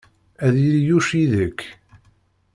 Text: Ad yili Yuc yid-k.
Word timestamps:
Ad 0.45 0.55
yili 0.63 0.81
Yuc 0.87 1.07
yid-k. 1.17 1.59